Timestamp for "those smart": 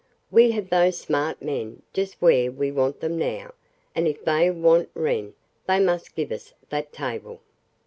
0.71-1.43